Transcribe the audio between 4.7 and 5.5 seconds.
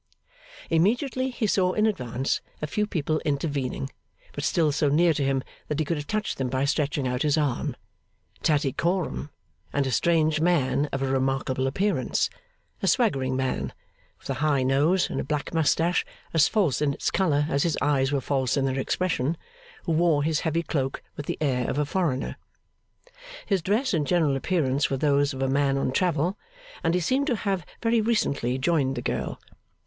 so near to him